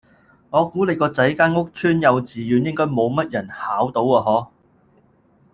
[0.49, 4.51] 我估你個仔嗰間屋邨幼稚園應該冇乜人考到啊可